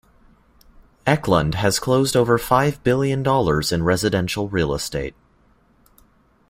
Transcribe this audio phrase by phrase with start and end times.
[1.05, 5.13] Eklund has closed over five billion dollars in residential real estate.